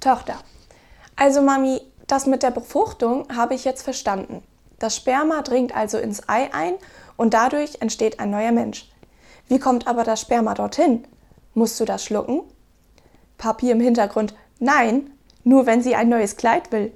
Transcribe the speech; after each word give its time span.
Tochter. 0.00 0.36
Also 1.16 1.42
Mami, 1.42 1.80
das 2.06 2.26
mit 2.26 2.42
der 2.42 2.50
Befruchtung 2.50 3.26
habe 3.34 3.54
ich 3.54 3.64
jetzt 3.64 3.82
verstanden. 3.82 4.42
Das 4.78 4.94
Sperma 4.94 5.42
dringt 5.42 5.74
also 5.74 5.98
ins 5.98 6.28
Ei 6.28 6.52
ein 6.54 6.74
und 7.16 7.34
dadurch 7.34 7.80
entsteht 7.80 8.20
ein 8.20 8.30
neuer 8.30 8.52
Mensch. 8.52 8.90
Wie 9.48 9.58
kommt 9.58 9.86
aber 9.88 10.04
das 10.04 10.20
Sperma 10.20 10.54
dorthin? 10.54 11.04
Musst 11.54 11.80
du 11.80 11.84
das 11.84 12.04
schlucken? 12.04 12.42
Papi 13.38 13.70
im 13.70 13.80
Hintergrund. 13.80 14.34
Nein, 14.60 15.10
nur 15.42 15.66
wenn 15.66 15.82
sie 15.82 15.96
ein 15.96 16.08
neues 16.08 16.36
Kleid 16.36 16.70
will. 16.70 16.92